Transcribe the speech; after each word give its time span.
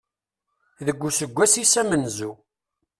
Deg 0.85 0.99
useggas-is 1.07 1.73
amenzu. 1.81 2.31